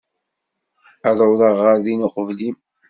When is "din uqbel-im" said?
1.85-2.55